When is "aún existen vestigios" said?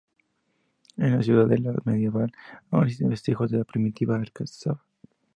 2.71-3.51